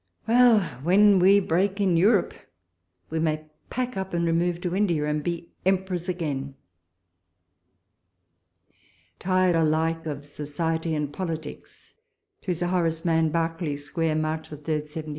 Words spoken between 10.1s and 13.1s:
SOCIETY AyD POLITICS. To Sir Horace